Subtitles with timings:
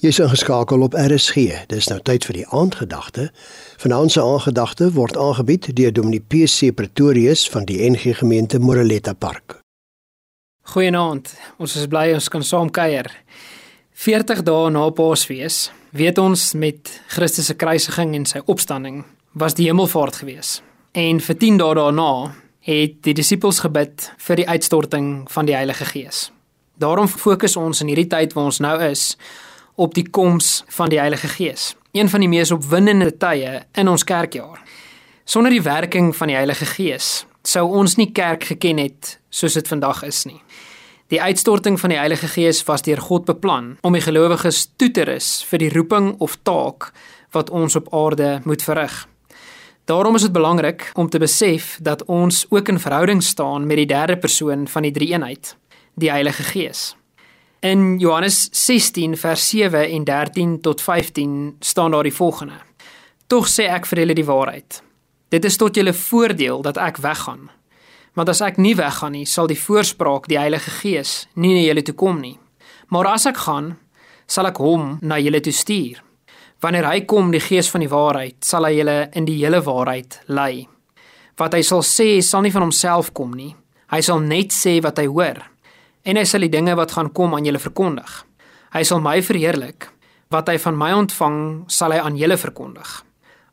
[0.00, 1.66] Jy's ingeskakel op RSG.
[1.68, 3.26] Dis nou tyd vir die aandgedagte.
[3.82, 9.58] Vanaand se aandgedagte word aangebied deur Dominee PC Pretorius van die NG Gemeente Moreletta Park.
[10.72, 11.34] Goeienaand.
[11.60, 13.10] Ons is bly ons kan saam kuier.
[13.92, 19.02] 40 dae na Paasfees, weet ons met Christus se kruisiging en sy opstanding
[19.36, 20.62] was die hemelvaart gewees.
[20.96, 22.08] En vir 10 dae daarna
[22.64, 26.30] het die disippels gebid vir die uitstorting van die Heilige Gees.
[26.80, 29.10] Daarom fokus ons in hierdie tyd waar ons nou is
[29.80, 31.74] op die koms van die Heilige Gees.
[31.92, 34.60] Een van die mees opwindende tye in ons kerkjaar.
[35.24, 39.68] Sonder die werking van die Heilige Gees sou ons nie kerk geken het soos dit
[39.68, 40.42] vandag is nie.
[41.08, 45.08] Die uitstorting van die Heilige Gees was deur God beplan om die gelowiges toe te
[45.08, 46.90] rus vir die roeping of taak
[47.32, 49.08] wat ons op aarde moet verrig.
[49.88, 53.88] Daarom is dit belangrik om te besef dat ons ook in verhouding staan met die
[53.88, 55.56] derde persoon van die drie-eenheid,
[55.96, 56.90] die Heilige Gees.
[57.60, 62.52] In Johannes 16 vers 7 en 13 tot 15 staan daar die volgende:
[63.26, 64.78] Tog sê ek vir julle die waarheid.
[65.28, 67.50] Dit is tot julle voordeel dat ek weggaan.
[68.16, 71.84] Want as ek nie weggaan nie, sal die voorspraak, die Heilige Gees, nie na julle
[71.84, 72.38] toe kom nie.
[72.88, 73.76] Maar as ek gaan,
[74.26, 76.00] sal ek hom na julle toe stuur.
[76.64, 80.22] Wanneer hy kom, die Gees van die waarheid, sal hy julle in die hele waarheid
[80.32, 80.64] lei.
[81.36, 83.52] Wat hy sal sê, sal nie van homself kom nie.
[83.92, 85.44] Hy sal net sê wat hy hoor
[86.02, 88.24] en hy sal die dinge wat gaan kom aan julle verkondig.
[88.72, 89.90] Hy sal my verheerlik.
[90.30, 92.90] Wat hy van my ontvang, sal hy aan julle verkondig.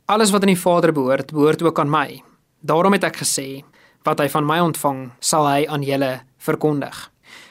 [0.06, 2.22] Alles wat aan die Vader behoort, behoort ook aan my.
[2.62, 3.64] Daarom het ek gesê,
[4.06, 6.96] wat hy van my ontvang, sal hy aan julle verkondig.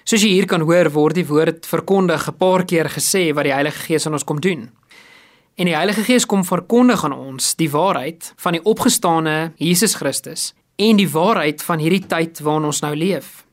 [0.06, 3.52] Soos jy hier kan hoor, word die woord verkondig 'n paar keer gesê wat die
[3.52, 4.70] Heilige Gees aan ons kom doen.
[5.56, 10.54] En die Heilige Gees kom verkondig aan ons die waarheid van die opgestane Jesus Christus
[10.76, 13.45] en die waarheid van hierdie tyd waarin ons nou leef.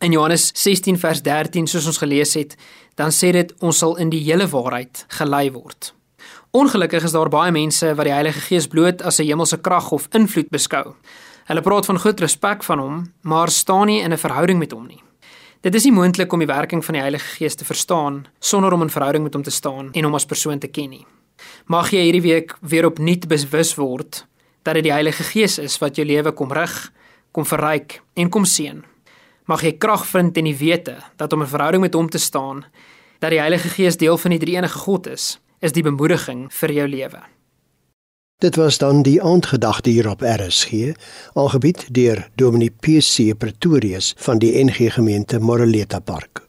[0.00, 2.52] In Johannes 16 vers 13 soos ons gelees het,
[2.94, 5.88] dan sê dit ons sal in die hele waarheid gelei word.
[6.54, 10.06] Ongelukkig is daar baie mense wat die Heilige Gees bloot as 'n hemelse krag of
[10.14, 10.94] invloed beskou.
[11.50, 14.86] Hulle praat van groot respek van hom, maar staan nie in 'n verhouding met hom
[14.86, 15.02] nie.
[15.62, 18.82] Dit is nie moontlik om die werking van die Heilige Gees te verstaan sonder om
[18.82, 21.06] in verhouding met hom te staan en hom as persoon te ken nie.
[21.66, 24.26] Mag jy hierdie week weer opnuut bewus word
[24.62, 26.92] dat dit die Heilige Gees is wat jou lewe kom rig,
[27.32, 28.84] kom verryk en kom seën
[29.48, 32.64] mag jy krag vind in die wete dat om 'n verhouding met hom te staan,
[33.18, 36.88] dat die Heilige Gees deel van die Drie-enige God is, is die bemoediging vir jou
[36.88, 37.20] lewe.
[38.38, 40.94] Dit was dan die aandgedagte hier op RSG,
[41.34, 46.47] aangebied deur Dominee PC Pretorius van die NG Gemeente Moreleta Park.